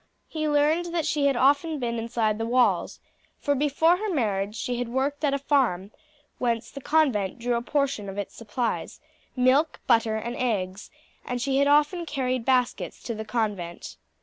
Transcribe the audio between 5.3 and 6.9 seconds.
a farm whence the